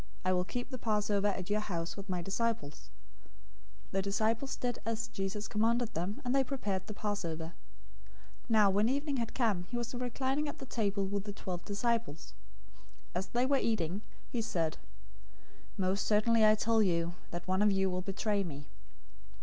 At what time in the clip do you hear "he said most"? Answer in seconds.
14.31-16.03